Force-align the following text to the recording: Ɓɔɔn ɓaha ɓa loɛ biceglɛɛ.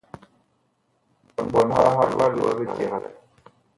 Ɓɔɔn 1.51 1.67
ɓaha 1.75 2.03
ɓa 2.17 2.25
loɛ 2.35 2.51
biceglɛɛ. 2.57 3.09